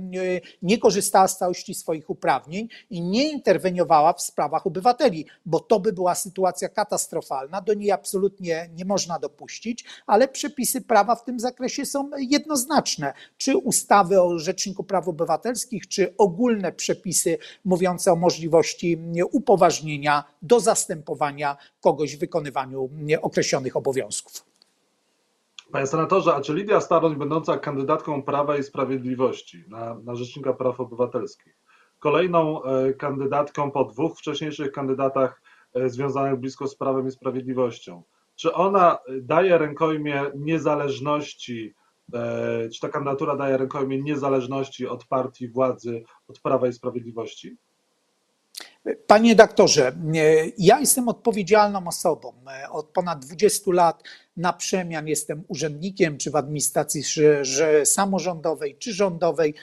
nie 0.62 0.78
korzystała 0.78 1.28
z 1.28 1.38
całości 1.38 1.74
swoich 1.74 2.10
uprawnień 2.10 2.70
i 2.90 3.02
nie 3.02 3.32
interweniowała 3.32 4.14
w 4.14 4.22
sprawach 4.22 4.68
obywateli, 4.68 5.26
bo 5.46 5.60
to 5.60 5.80
by 5.80 5.94
była 5.94 6.16
sytuacja 6.16 6.69
katastrofalna, 6.70 7.62
do 7.62 7.74
niej 7.74 7.92
absolutnie 7.92 8.70
nie 8.76 8.86
można 8.86 9.20
dopuścić, 9.20 9.86
ale 10.08 10.28
przepisy 10.28 10.82
prawa 10.82 11.16
w 11.16 11.24
tym 11.24 11.40
zakresie 11.40 11.86
są 11.86 12.10
jednoznaczne. 12.18 13.14
Czy 13.38 13.58
ustawy 13.58 14.22
o 14.22 14.40
Rzeczniku 14.40 14.84
Praw 14.84 15.08
Obywatelskich, 15.08 15.88
czy 15.88 16.14
ogólne 16.18 16.72
przepisy 16.72 17.38
mówiące 17.66 18.12
o 18.12 18.16
możliwości 18.16 18.98
upoważnienia 19.32 20.24
do 20.42 20.60
zastępowania 20.60 21.58
kogoś 21.82 22.16
w 22.16 22.20
wykonywaniu 22.20 22.90
określonych 23.22 23.76
obowiązków. 23.76 24.50
Panie 25.72 25.88
senatorze, 25.88 26.36
a 26.36 26.42
czy 26.42 26.54
Lidia 26.54 26.82
Staroń, 26.82 27.16
będąca 27.16 27.58
kandydatką 27.58 28.24
Prawa 28.24 28.58
i 28.58 28.64
Sprawiedliwości 28.64 29.64
na, 29.68 29.96
na 29.96 30.16
Rzecznika 30.16 30.54
Praw 30.54 30.80
Obywatelskich, 30.80 31.58
kolejną 32.00 32.64
e, 32.64 32.94
kandydatką 32.94 33.72
po 33.72 33.86
dwóch 33.86 34.18
wcześniejszych 34.18 34.72
kandydatach 34.72 35.42
związanych 35.88 36.40
blisko 36.40 36.68
z 36.68 36.76
prawem 36.76 37.08
i 37.08 37.12
sprawiedliwością. 37.12 38.04
Czy 38.36 38.54
ona 38.54 38.98
daje 39.22 39.58
rękojmie 39.58 40.24
niezależności, 40.36 41.76
e, 42.14 42.70
czy 42.70 42.82
ta 42.82 42.90
kandydatura 42.90 43.36
daje 43.36 43.58
rękojmie 43.58 44.02
niezależności 44.02 44.88
od 44.88 45.06
partii 45.06 45.48
władzy, 45.48 46.04
od 46.28 46.40
prawa 46.40 46.68
i 46.68 46.74
sprawiedliwości? 46.74 47.58
Panie 49.08 49.36
doktorze, 49.36 49.88
e, 49.88 49.94
ja 50.58 50.80
jestem 50.80 51.10
odpowiedzialną 51.10 51.88
osobą. 51.88 52.34
Od 52.72 52.90
ponad 52.90 53.26
20 53.26 53.72
lat 53.72 54.04
na 54.38 54.54
przemian 54.54 55.08
jestem 55.08 55.44
urzędnikiem, 55.48 56.18
czy 56.18 56.32
w 56.32 56.36
administracji 56.36 57.04
samorządowej, 57.84 58.78
czy 58.78 58.94
rządowej 58.94 59.54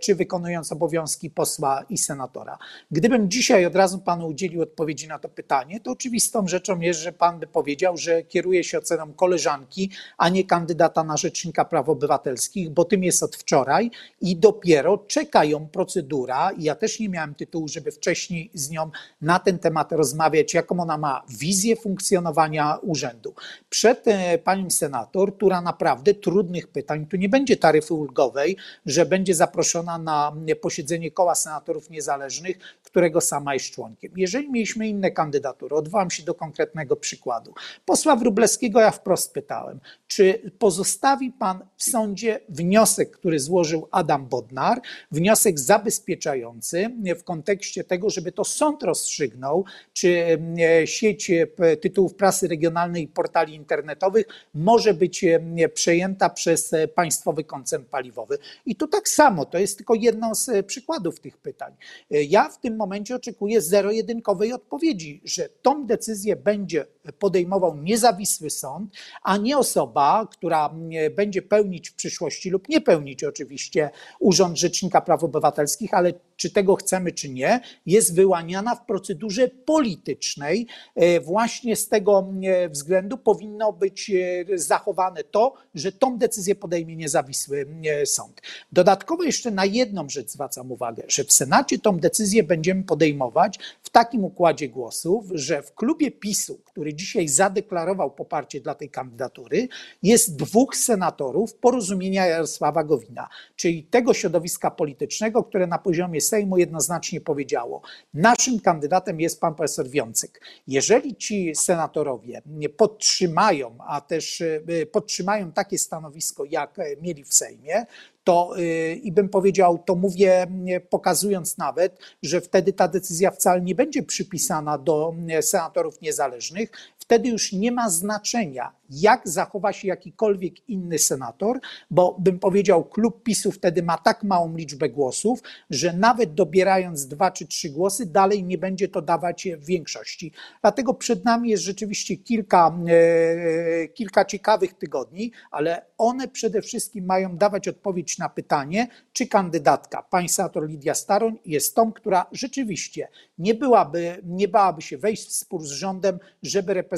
czy 0.00 0.14
wykonując 0.14 0.72
obowiązki 0.72 1.30
posła 1.30 1.84
i 1.88 1.98
senatora. 1.98 2.58
Gdybym 2.90 3.30
dzisiaj 3.30 3.66
od 3.66 3.76
razu 3.76 3.98
panu 3.98 4.26
udzielił 4.26 4.62
odpowiedzi 4.62 5.08
na 5.08 5.18
to 5.18 5.28
pytanie, 5.28 5.80
to 5.80 5.90
oczywistą 5.90 6.48
rzeczą 6.48 6.80
jest, 6.80 7.00
że 7.00 7.12
pan 7.12 7.38
by 7.38 7.46
powiedział, 7.46 7.96
że 7.96 8.22
kieruje 8.22 8.64
się 8.64 8.78
oceną 8.78 9.12
koleżanki, 9.12 9.90
a 10.18 10.28
nie 10.28 10.44
kandydata 10.44 11.04
na 11.04 11.16
rzecznika 11.16 11.64
praw 11.64 11.88
obywatelskich, 11.88 12.70
bo 12.70 12.84
tym 12.84 13.04
jest 13.04 13.22
od 13.22 13.36
wczoraj 13.36 13.90
i 14.20 14.36
dopiero 14.36 14.98
czeka 14.98 15.44
ją 15.44 15.66
procedura. 15.66 16.50
Ja 16.58 16.74
też 16.74 17.00
nie 17.00 17.08
miałem 17.08 17.34
tytułu, 17.34 17.68
żeby 17.68 17.90
wcześniej 17.90 18.50
z 18.54 18.70
nią 18.70 18.90
na 19.20 19.38
ten 19.38 19.58
temat 19.58 19.92
rozmawiać, 19.92 20.54
jaką 20.54 20.80
ona 20.80 20.98
ma 20.98 21.22
wizję 21.28 21.76
funkcjonowania 21.76 22.78
urzędu. 22.82 23.34
Przed 23.70 24.08
e, 24.08 24.38
panią 24.38 24.70
senator, 24.70 25.36
która 25.36 25.60
naprawdę 25.60 26.14
trudnych 26.14 26.68
pytań, 26.68 27.06
tu 27.06 27.16
nie 27.16 27.28
będzie 27.28 27.56
taryfy 27.56 27.94
ulgowej, 27.94 28.56
że 28.86 29.06
będzie 29.06 29.34
zaproszona 29.42 29.98
na 29.98 30.32
posiedzenie 30.60 31.10
koła 31.10 31.34
senatorów 31.34 31.90
niezależnych, 31.90 32.58
którego 32.82 33.20
sama 33.20 33.54
jest 33.54 33.70
członkiem. 33.70 34.12
Jeżeli 34.16 34.50
mieliśmy 34.50 34.88
inne 34.88 35.10
kandydatury, 35.10 35.76
odwołam 35.76 36.10
się 36.10 36.22
do 36.22 36.34
konkretnego 36.34 36.96
przykładu. 36.96 37.54
Posła 37.84 38.16
Wróblewskiego 38.16 38.80
ja 38.80 38.90
wprost 38.90 39.32
pytałem, 39.32 39.80
czy 40.06 40.52
pozostawi 40.58 41.30
pan 41.30 41.64
w 41.76 41.82
sądzie 41.82 42.40
wniosek, 42.48 43.10
który 43.10 43.40
złożył 43.40 43.88
Adam 43.90 44.26
Bodnar, 44.26 44.80
wniosek 45.10 45.58
zabezpieczający 45.58 46.90
w 47.18 47.24
kontekście 47.24 47.84
tego, 47.84 48.10
żeby 48.10 48.32
to 48.32 48.44
sąd 48.44 48.82
rozstrzygnął, 48.82 49.64
czy 49.92 50.38
e, 50.82 50.86
sieć 50.86 51.30
e, 51.30 51.76
tytułów 51.76 52.14
prasy 52.14 52.48
regionalnej 52.48 53.02
i 53.02 53.08
portali 53.08 53.54
internetowych 53.54 54.26
może 54.54 54.94
być 54.94 55.24
e, 55.24 55.40
przejęta 55.68 56.30
przez 56.30 56.74
państwowy 56.94 57.44
koncern 57.44 57.84
paliwowy. 57.84 58.38
I 58.66 58.76
tu 58.76 58.86
tak 58.86 59.08
samo 59.08 59.31
samo. 59.32 59.44
To 59.44 59.58
jest 59.58 59.76
tylko 59.76 59.94
jedno 59.94 60.34
z 60.34 60.48
e, 60.48 60.62
przykładów 60.62 61.20
tych 61.20 61.38
pytań. 61.38 61.74
E, 62.10 62.22
ja 62.22 62.48
w 62.48 62.60
tym 62.60 62.76
momencie 62.76 63.16
oczekuję 63.16 63.60
zero-jedynkowej 63.60 64.52
odpowiedzi, 64.52 65.20
że 65.24 65.48
tą 65.62 65.86
decyzję 65.86 66.36
będzie 66.36 66.86
podejmował 67.18 67.76
niezawisły 67.76 68.50
sąd, 68.50 68.94
a 69.22 69.36
nie 69.36 69.58
osoba, 69.58 70.28
która 70.30 70.74
będzie 71.16 71.42
pełnić 71.42 71.90
w 71.90 71.94
przyszłości 71.94 72.50
lub 72.50 72.68
nie 72.68 72.80
pełnić 72.80 73.24
oczywiście 73.24 73.90
Urząd 74.20 74.58
Rzecznika 74.58 75.00
Praw 75.00 75.24
Obywatelskich, 75.24 75.94
ale 75.94 76.12
czy 76.42 76.50
tego 76.50 76.76
chcemy, 76.76 77.12
czy 77.12 77.28
nie, 77.28 77.60
jest 77.86 78.14
wyłaniana 78.14 78.74
w 78.74 78.86
procedurze 78.86 79.48
politycznej. 79.48 80.66
E, 80.94 81.20
właśnie 81.20 81.76
z 81.76 81.88
tego 81.88 82.32
względu 82.70 83.18
powinno 83.18 83.72
być 83.72 84.10
zachowane 84.54 85.24
to, 85.24 85.54
że 85.74 85.92
tą 85.92 86.18
decyzję 86.18 86.54
podejmie 86.54 86.96
niezawisły 86.96 87.66
sąd. 88.04 88.42
Dodatkowo 88.72 89.22
jeszcze 89.22 89.50
na 89.50 89.64
jedną 89.64 90.08
rzecz 90.08 90.28
zwracam 90.28 90.72
uwagę, 90.72 91.02
że 91.08 91.24
w 91.24 91.32
Senacie 91.32 91.78
tą 91.78 91.98
decyzję 91.98 92.42
będziemy 92.42 92.82
podejmować 92.82 93.58
w 93.82 93.90
takim 93.90 94.24
układzie 94.24 94.68
głosów, 94.68 95.24
że 95.34 95.62
w 95.62 95.74
klubie 95.74 96.10
PiSu, 96.10 96.60
który 96.72 96.94
dzisiaj 96.94 97.28
zadeklarował 97.28 98.10
poparcie 98.10 98.60
dla 98.60 98.74
tej 98.74 98.90
kandydatury, 98.90 99.68
jest 100.02 100.36
dwóch 100.36 100.76
senatorów 100.76 101.54
porozumienia 101.54 102.26
Jarosława 102.26 102.84
Gowina, 102.84 103.28
czyli 103.56 103.84
tego 103.84 104.14
środowiska 104.14 104.70
politycznego, 104.70 105.44
które 105.44 105.66
na 105.66 105.78
poziomie 105.78 106.20
Sejmu 106.20 106.58
jednoznacznie 106.58 107.20
powiedziało: 107.20 107.82
Naszym 108.14 108.60
kandydatem 108.60 109.20
jest 109.20 109.40
pan 109.40 109.54
profesor 109.54 109.88
Wiącek. 109.88 110.40
Jeżeli 110.66 111.16
ci 111.16 111.54
senatorowie 111.54 112.42
nie 112.46 112.68
podtrzymają, 112.68 113.78
a 113.86 114.00
też 114.00 114.40
e, 114.40 114.86
podtrzymają 114.86 115.52
takie 115.52 115.78
stanowisko, 115.78 116.44
jak 116.44 116.76
mieli 117.02 117.24
w 117.24 117.34
Sejmie, 117.34 117.86
to 118.24 118.58
y, 118.58 118.94
i 118.94 119.12
bym 119.12 119.28
powiedział, 119.28 119.82
to 119.86 119.94
mówię 119.94 120.46
pokazując 120.90 121.58
nawet, 121.58 121.98
że 122.22 122.40
wtedy 122.40 122.72
ta 122.72 122.88
decyzja 122.88 123.30
wcale 123.30 123.60
nie 123.60 123.74
będzie 123.74 124.02
przypisana 124.02 124.78
do 124.78 125.14
senatorów 125.40 126.00
niezależnych, 126.00 126.70
wtedy 127.02 127.28
już 127.28 127.52
nie 127.52 127.72
ma 127.72 127.90
znaczenia, 127.90 128.72
jak 128.90 129.28
zachowa 129.28 129.72
się 129.72 129.88
jakikolwiek 129.88 130.68
inny 130.68 130.98
senator, 130.98 131.60
bo 131.90 132.16
bym 132.18 132.38
powiedział, 132.38 132.84
klub 132.84 133.22
PiSu 133.22 133.52
wtedy 133.52 133.82
ma 133.82 133.98
tak 133.98 134.22
małą 134.22 134.56
liczbę 134.56 134.88
głosów, 134.88 135.40
że 135.70 135.92
nawet 135.92 136.34
dobierając 136.34 137.06
dwa 137.06 137.30
czy 137.30 137.46
trzy 137.46 137.70
głosy, 137.70 138.06
dalej 138.06 138.44
nie 138.44 138.58
będzie 138.58 138.88
to 138.88 139.02
dawać 139.02 139.48
większości. 139.58 140.32
Dlatego 140.60 140.94
przed 140.94 141.24
nami 141.24 141.50
jest 141.50 141.62
rzeczywiście 141.62 142.16
kilka, 142.16 142.78
e, 142.88 143.88
kilka 143.88 144.24
ciekawych 144.24 144.74
tygodni, 144.74 145.32
ale 145.50 145.86
one 145.98 146.28
przede 146.28 146.62
wszystkim 146.62 147.04
mają 147.04 147.36
dawać 147.36 147.68
odpowiedź 147.68 148.18
na 148.18 148.28
pytanie, 148.28 148.88
czy 149.12 149.26
kandydatka, 149.26 150.02
pani 150.10 150.28
senator 150.28 150.68
Lidia 150.68 150.94
Staroń, 150.94 151.38
jest 151.44 151.74
tą, 151.74 151.92
która 151.92 152.26
rzeczywiście 152.32 153.08
nie 153.38 153.54
byłaby, 153.54 154.20
nie 154.24 154.48
bałaby 154.48 154.82
się 154.82 154.98
wejść 154.98 155.28
w 155.28 155.32
spór 155.32 155.62
z 155.62 155.70
rządem, 155.70 156.18
żeby 156.42 156.74
reprezentować 156.74 156.91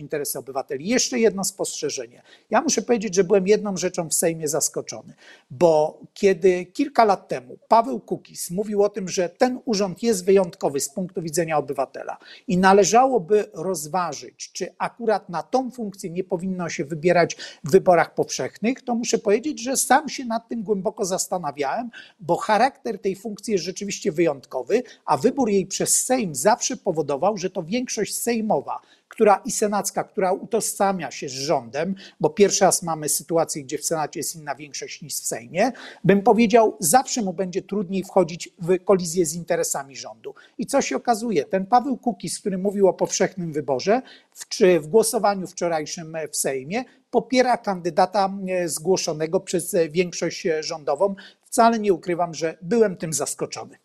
interesy 0.00 0.38
obywateli. 0.38 0.88
Jeszcze 0.88 1.18
jedno 1.18 1.44
spostrzeżenie. 1.44 2.22
Ja 2.50 2.60
muszę 2.60 2.82
powiedzieć, 2.82 3.14
że 3.14 3.24
byłem 3.24 3.46
jedną 3.46 3.76
rzeczą 3.76 4.08
w 4.08 4.14
Sejmie 4.14 4.48
zaskoczony, 4.48 5.14
bo 5.50 6.00
kiedy 6.14 6.66
kilka 6.66 7.04
lat 7.04 7.28
temu 7.28 7.58
Paweł 7.68 8.00
Kukis 8.00 8.50
mówił 8.50 8.82
o 8.82 8.88
tym, 8.88 9.08
że 9.08 9.28
ten 9.28 9.60
urząd 9.64 10.02
jest 10.02 10.24
wyjątkowy 10.24 10.80
z 10.80 10.88
punktu 10.88 11.22
widzenia 11.22 11.58
obywatela 11.58 12.16
i 12.48 12.58
należałoby 12.58 13.44
rozważyć, 13.54 14.52
czy 14.52 14.74
akurat 14.78 15.28
na 15.28 15.42
tą 15.42 15.70
funkcję 15.70 16.10
nie 16.10 16.24
powinno 16.24 16.68
się 16.68 16.84
wybierać 16.84 17.36
w 17.64 17.70
wyborach 17.70 18.14
powszechnych, 18.14 18.82
to 18.82 18.94
muszę 18.94 19.18
powiedzieć, 19.18 19.62
że 19.62 19.76
sam 19.76 20.08
się 20.08 20.24
nad 20.24 20.48
tym 20.48 20.62
głęboko 20.62 21.04
zastanawiałem, 21.04 21.90
bo 22.20 22.36
charakter 22.36 22.98
tej 22.98 23.16
funkcji 23.16 23.52
jest 23.52 23.64
rzeczywiście 23.64 24.12
wyjątkowy, 24.12 24.82
a 25.04 25.16
wybór 25.16 25.50
jej 25.50 25.66
przez 25.66 26.04
Sejm 26.04 26.34
zawsze 26.34 26.76
powodował, 26.76 27.36
że 27.36 27.50
to 27.50 27.62
większość 27.62 28.16
sejmowa 28.16 28.80
która 29.08 29.36
i 29.44 29.50
senacka, 29.50 30.04
która 30.04 30.32
utożsamia 30.32 31.10
się 31.10 31.28
z 31.28 31.32
rządem, 31.32 31.94
bo 32.20 32.30
pierwszy 32.30 32.64
raz 32.64 32.82
mamy 32.82 33.08
sytuację, 33.08 33.62
gdzie 33.62 33.78
w 33.78 33.84
Senacie 33.84 34.20
jest 34.20 34.36
inna 34.36 34.54
większość 34.54 35.02
niż 35.02 35.14
w 35.14 35.26
Sejmie, 35.26 35.72
bym 36.04 36.22
powiedział, 36.22 36.76
zawsze 36.80 37.22
mu 37.22 37.32
będzie 37.32 37.62
trudniej 37.62 38.04
wchodzić 38.04 38.48
w 38.58 38.84
kolizję 38.84 39.26
z 39.26 39.34
interesami 39.34 39.96
rządu. 39.96 40.34
I 40.58 40.66
co 40.66 40.82
się 40.82 40.96
okazuje? 40.96 41.44
Ten 41.44 41.66
Paweł 41.66 41.96
Kukis, 41.96 42.40
który 42.40 42.58
mówił 42.58 42.88
o 42.88 42.94
powszechnym 42.94 43.52
wyborze, 43.52 44.02
w, 44.32 44.48
czy 44.48 44.80
w 44.80 44.86
głosowaniu 44.86 45.46
wczorajszym 45.46 46.16
w 46.30 46.36
Sejmie, 46.36 46.84
popiera 47.10 47.56
kandydata 47.56 48.30
e, 48.48 48.68
zgłoszonego 48.68 49.40
przez 49.40 49.76
większość 49.90 50.46
rządową. 50.60 51.14
Wcale 51.42 51.78
nie 51.78 51.92
ukrywam, 51.92 52.34
że 52.34 52.58
byłem 52.62 52.96
tym 52.96 53.12
zaskoczony. 53.12 53.78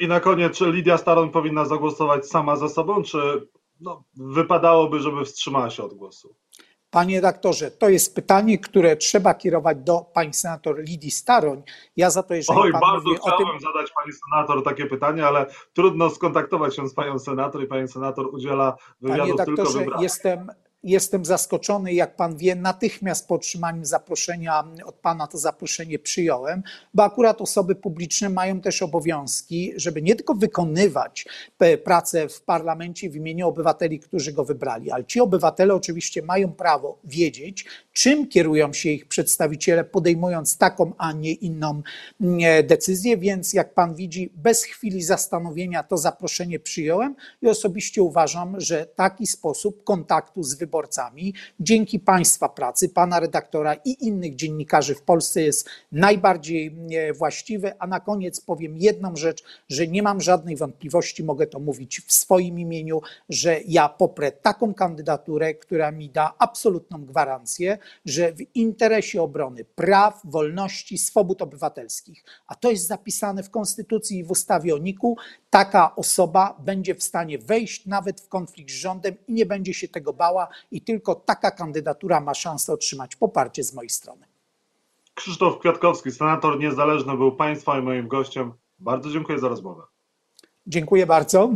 I 0.00 0.08
na 0.08 0.20
koniec, 0.20 0.56
czy 0.56 0.72
Lidia 0.72 0.98
Staroń 0.98 1.30
powinna 1.30 1.64
zagłosować 1.64 2.26
sama 2.26 2.56
za 2.56 2.68
sobą, 2.68 3.02
czy 3.02 3.18
no, 3.80 4.04
wypadałoby, 4.16 5.00
żeby 5.00 5.24
wstrzymała 5.24 5.70
się 5.70 5.84
od 5.84 5.94
głosu. 5.94 6.34
Panie 6.90 7.14
redaktorze, 7.14 7.70
to 7.70 7.88
jest 7.88 8.14
pytanie, 8.14 8.58
które 8.58 8.96
trzeba 8.96 9.34
kierować 9.34 9.78
do 9.78 10.00
pani 10.14 10.34
senator 10.34 10.78
Lidii 10.78 11.10
Staroń. 11.10 11.62
Ja 11.96 12.10
za 12.10 12.22
to, 12.22 12.34
jeżeli 12.34 12.60
Oj, 12.60 12.72
pan 12.72 12.80
bardzo 12.80 13.08
mówi 13.08 13.20
chciałem 13.20 13.48
o 13.48 13.50
tym... 13.52 13.60
zadać 13.60 13.90
pani 13.92 14.12
senator 14.12 14.64
takie 14.64 14.86
pytanie, 14.86 15.26
ale 15.26 15.46
trudno 15.72 16.10
skontaktować 16.10 16.76
się 16.76 16.88
z 16.88 16.94
panią 16.94 17.18
senator 17.18 17.62
i 17.62 17.66
pani 17.66 17.88
senator 17.88 18.34
udziela 18.34 18.72
Panie 18.72 18.88
wywiadu 19.00 19.36
tylko 19.36 19.44
redaktorze, 19.44 19.78
wybranym. 19.78 20.02
jestem, 20.02 20.50
jestem 20.82 21.24
zaskoczony. 21.24 21.92
Jak 21.92 22.16
pan 22.16 22.36
wie, 22.36 22.54
natychmiast 22.54 23.28
po 23.28 23.34
otrzymaniu 23.34 23.84
zaproszenia 23.84 24.64
od 24.84 24.94
pana 24.94 25.26
to 25.26 25.38
zaproszenie 25.38 25.98
przyjąłem, 25.98 26.62
bo 26.94 27.04
akurat 27.04 27.40
osoby 27.40 27.74
publiczne 27.74 28.28
mają 28.28 28.60
też 28.60 28.82
obowiązki, 28.82 29.72
żeby 29.76 30.02
nie 30.02 30.16
tylko 30.16 30.34
wykonywać 30.34 31.26
pracę 31.84 32.28
w 32.28 32.42
parlamencie 32.42 33.10
w 33.10 33.16
imieniu 33.16 33.48
obywateli, 33.48 34.00
którzy 34.00 34.32
go 34.32 34.44
wybrali, 34.44 34.90
ale 34.90 35.04
ci 35.04 35.20
obywatele 35.20 35.74
oczywiście 35.74 36.22
mają 36.22 36.52
prawo 36.52 36.98
wiedzieć, 37.04 37.64
czym 37.92 38.28
kierują 38.28 38.72
się 38.72 38.90
ich 38.90 39.08
przedstawiciele, 39.08 39.84
podejmując 39.84 40.58
taką, 40.58 40.92
a 40.98 41.12
nie 41.12 41.32
inną 41.32 41.82
decyzję. 42.64 43.16
Więc 43.16 43.52
jak 43.52 43.74
pan 43.74 43.94
widzi, 43.94 44.32
bez 44.36 44.64
chwili 44.64 45.02
zastanowienia 45.02 45.82
to 45.82 45.96
zaproszenie 45.96 46.58
przyjąłem 46.60 47.14
i 47.42 47.48
osobiście 47.48 48.02
uważam, 48.02 48.60
że 48.60 48.86
taki 48.86 49.26
sposób 49.26 49.84
kontaktu 49.84 50.42
z 50.42 50.54
wyborcami, 50.54 50.77
dzięki 51.60 52.00
państwa 52.00 52.48
pracy, 52.48 52.88
pana 52.88 53.20
redaktora 53.20 53.74
i 53.74 54.06
innych 54.06 54.36
dziennikarzy 54.36 54.94
w 54.94 55.02
Polsce 55.02 55.42
jest 55.42 55.68
najbardziej 55.92 56.76
e, 56.90 57.12
właściwy. 57.12 57.78
A 57.78 57.86
na 57.86 58.00
koniec 58.00 58.40
powiem 58.40 58.76
jedną 58.76 59.16
rzecz, 59.16 59.44
że 59.68 59.86
nie 59.86 60.02
mam 60.02 60.20
żadnej 60.20 60.56
wątpliwości, 60.56 61.24
mogę 61.24 61.46
to 61.46 61.58
mówić 61.58 62.00
w 62.06 62.12
swoim 62.12 62.58
imieniu, 62.58 63.00
że 63.28 63.60
ja 63.66 63.88
poprę 63.88 64.32
taką 64.32 64.74
kandydaturę, 64.74 65.54
która 65.54 65.92
mi 65.92 66.10
da 66.10 66.34
absolutną 66.38 67.04
gwarancję, 67.04 67.78
że 68.04 68.32
w 68.32 68.56
interesie 68.56 69.22
obrony 69.22 69.64
praw, 69.64 70.20
wolności, 70.24 70.98
swobód 70.98 71.42
obywatelskich, 71.42 72.24
a 72.46 72.54
to 72.54 72.70
jest 72.70 72.86
zapisane 72.86 73.42
w 73.42 73.50
Konstytucji 73.50 74.18
i 74.18 74.24
w 74.24 74.30
ustawie 74.30 74.74
o 74.74 74.78
NIK-u, 74.78 75.16
taka 75.50 75.96
osoba 75.96 76.56
będzie 76.58 76.94
w 76.94 77.02
stanie 77.02 77.38
wejść 77.38 77.86
nawet 77.86 78.20
w 78.20 78.28
konflikt 78.28 78.70
z 78.70 78.74
rządem 78.74 79.14
i 79.28 79.32
nie 79.32 79.46
będzie 79.46 79.74
się 79.74 79.88
tego 79.88 80.12
bała, 80.12 80.48
i 80.70 80.80
tylko 80.80 81.14
taka 81.14 81.50
kandydatura 81.50 82.20
ma 82.20 82.34
szansę 82.34 82.72
otrzymać 82.72 83.16
poparcie 83.16 83.64
z 83.64 83.74
mojej 83.74 83.90
strony. 83.90 84.26
Krzysztof 85.14 85.58
Kwiatkowski, 85.58 86.10
senator 86.10 86.58
niezależny, 86.58 87.16
był 87.16 87.32
państwa 87.32 87.78
i 87.78 87.82
moim 87.82 88.08
gościem. 88.08 88.52
Bardzo 88.78 89.10
dziękuję 89.10 89.38
za 89.38 89.48
rozmowę. 89.48 89.82
Dziękuję 90.66 91.06
bardzo. 91.06 91.50